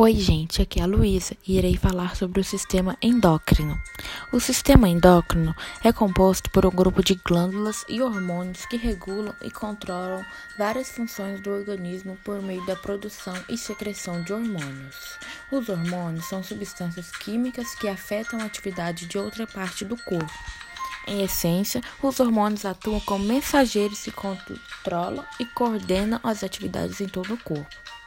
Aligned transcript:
Oi, 0.00 0.14
gente, 0.14 0.62
aqui 0.62 0.78
é 0.78 0.84
a 0.84 0.86
Luísa 0.86 1.36
e 1.44 1.58
irei 1.58 1.76
falar 1.76 2.14
sobre 2.14 2.40
o 2.40 2.44
sistema 2.44 2.96
endócrino. 3.02 3.76
O 4.32 4.38
sistema 4.38 4.88
endócrino 4.88 5.52
é 5.82 5.92
composto 5.92 6.48
por 6.50 6.64
um 6.64 6.70
grupo 6.70 7.02
de 7.02 7.16
glândulas 7.16 7.84
e 7.88 8.00
hormônios 8.00 8.64
que 8.66 8.76
regulam 8.76 9.34
e 9.42 9.50
controlam 9.50 10.24
várias 10.56 10.88
funções 10.92 11.42
do 11.42 11.50
organismo 11.50 12.16
por 12.24 12.40
meio 12.40 12.64
da 12.64 12.76
produção 12.76 13.34
e 13.48 13.58
secreção 13.58 14.22
de 14.22 14.32
hormônios. 14.32 15.18
Os 15.50 15.68
hormônios 15.68 16.26
são 16.26 16.44
substâncias 16.44 17.10
químicas 17.10 17.74
que 17.74 17.88
afetam 17.88 18.38
a 18.38 18.44
atividade 18.44 19.04
de 19.06 19.18
outra 19.18 19.48
parte 19.48 19.84
do 19.84 19.96
corpo. 20.04 20.32
Em 21.08 21.24
essência, 21.24 21.82
os 22.00 22.20
hormônios 22.20 22.64
atuam 22.64 23.00
como 23.00 23.24
mensageiros 23.24 24.02
que 24.02 24.12
controlam 24.12 25.24
e 25.40 25.44
coordenam 25.44 26.20
as 26.22 26.44
atividades 26.44 27.00
em 27.00 27.08
todo 27.08 27.34
o 27.34 27.38
corpo. 27.38 27.97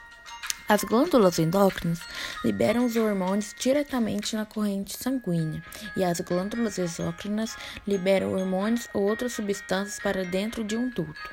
As 0.71 0.85
glândulas 0.85 1.37
endócrinas 1.37 1.99
liberam 2.45 2.85
os 2.85 2.95
hormônios 2.95 3.53
diretamente 3.59 4.37
na 4.37 4.45
corrente 4.45 4.97
sanguínea 4.97 5.61
e 5.97 6.01
as 6.01 6.21
glândulas 6.21 6.77
exócrinas 6.77 7.57
liberam 7.85 8.31
hormônios 8.31 8.87
ou 8.93 9.03
outras 9.03 9.33
substâncias 9.33 9.99
para 9.99 10.23
dentro 10.23 10.63
de 10.63 10.77
um 10.77 10.87
duto. 10.87 11.29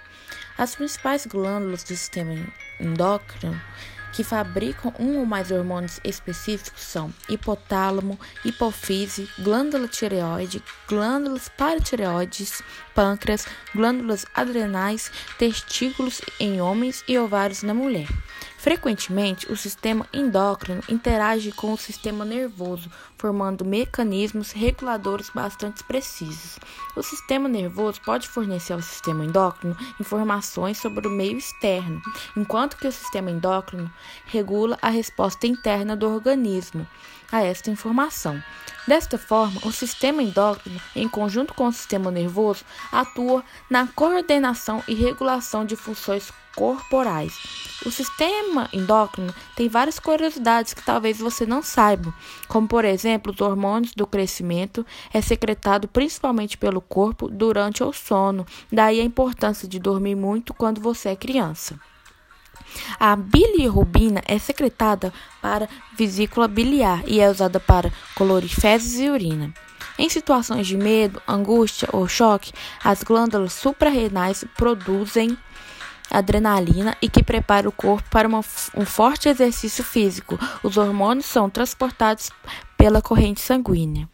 As 0.59 0.75
principais 0.75 1.25
glândulas 1.25 1.85
do 1.85 1.95
sistema 1.95 2.35
endócrino 2.81 3.61
que 4.13 4.25
fabricam 4.25 4.93
um 4.99 5.19
ou 5.19 5.25
mais 5.25 5.53
hormônios 5.53 6.01
específicos 6.03 6.83
são 6.83 7.15
hipotálamo, 7.29 8.19
hipofise, 8.45 9.29
glândula 9.39 9.87
tireoide, 9.87 10.61
glândulas 10.89 11.49
paratireoides, 11.49 12.61
pâncreas, 12.93 13.47
glândulas 13.73 14.27
adrenais, 14.35 15.13
testículos 15.39 16.21
em 16.41 16.61
homens 16.61 17.05
e 17.07 17.17
ovários 17.17 17.63
na 17.63 17.73
mulher. 17.73 18.09
Frequentemente, 18.59 19.51
o 19.53 19.57
sistema 19.57 20.05
endócrino 20.13 20.83
interage 20.89 21.53
com 21.53 21.73
o 21.73 21.79
sistema 21.79 22.25
nervoso, 22.25 22.91
formando 23.17 23.65
mecanismos 23.65 24.51
reguladores 24.51 25.31
bastante 25.31 25.85
precisos. 25.85 26.59
O 26.97 27.03
sistema 27.03 27.49
nervoso 27.49 28.01
pode 28.05 28.29
fornecer 28.29 28.73
ao 28.73 28.83
sistema 28.83 29.25
endócrino 29.25 29.77
informações 30.01 30.77
sobre 30.77 31.07
o 31.07 31.11
meio 31.11 31.39
externo, 31.39 32.03
enquanto 32.37 32.77
que 32.77 32.89
o 32.89 32.93
sistema 32.93 33.31
endócrino 33.31 33.89
regula 34.27 34.77
a 34.83 34.91
resposta 34.91 35.47
interna 35.47 35.95
do 35.95 36.13
organismo 36.13 36.85
a 37.31 37.43
esta 37.43 37.71
informação. 37.71 38.43
Desta 38.87 39.19
forma, 39.19 39.61
o 39.65 39.71
sistema 39.71 40.23
endócrino, 40.23 40.81
em 40.97 41.07
conjunto 41.07 41.53
com 41.53 41.67
o 41.67 41.73
sistema 41.73 42.11
nervoso, 42.11 42.65
atua 42.91 43.45
na 43.69 43.87
coordenação 43.87 44.83
e 44.89 44.95
regulação 44.95 45.65
de 45.65 45.77
funções 45.77 46.33
corporais. 46.57 47.35
O 47.87 47.91
sistema 47.91 48.69
endócrino 48.73 49.33
tem 49.55 49.69
várias 49.69 49.99
curiosidades 49.99 50.75
que 50.75 50.83
talvez 50.83 51.19
você 51.19 51.47
não 51.47 51.63
saiba, 51.63 52.13
como 52.49 52.67
por 52.67 52.85
exemplo, 52.85 53.33
os 53.33 53.41
hormônios 53.41 53.95
do 53.95 54.07
crescimento 54.07 54.85
é 55.13 55.21
secretado 55.21 55.87
principalmente 55.87 56.57
pelo 56.57 56.81
corpo 56.81 57.29
durante 57.29 57.85
o 57.85 57.93
sono, 57.93 58.47
daí 58.73 59.01
a 59.01 59.05
importância 59.05 59.69
de 59.69 59.79
dormir 59.79 60.17
muito 60.17 60.53
quando 60.55 60.81
você 60.81 61.11
é 61.11 61.17
criança. 61.17 61.79
A 62.99 63.17
bilirrubina 63.17 64.23
é 64.27 64.39
secretada 64.39 65.13
para 65.41 65.69
vesícula 65.97 66.49
biliar 66.49 67.03
e 67.07 67.21
é 67.21 67.31
usada 67.31 67.61
para 67.61 67.93
colorir 68.15 68.49
fezes 68.51 68.99
e 68.99 69.09
urina. 69.09 69.53
Em 69.99 70.09
situações 70.09 70.67
de 70.67 70.77
medo, 70.77 71.21
angústia 71.27 71.89
ou 71.93 72.07
choque, 72.07 72.53
as 72.85 73.03
glândulas 73.03 73.53
suprarrenais 73.53 74.45
produzem 74.57 75.37
adrenalina 76.11 76.97
e 77.03 77.09
que 77.09 77.23
prepara 77.23 77.69
o 77.69 77.73
corpo 77.73 78.09
para 78.11 78.29
uma, 78.29 78.41
um 78.75 78.87
forte 78.87 79.29
exercício 79.29 79.85
físico. 79.85 80.39
Os 80.63 80.77
hormônios 80.77 81.27
são 81.27 81.51
transportados 81.51 82.31
pela 82.77 83.03
corrente 83.03 83.41
sanguínea. 83.41 84.09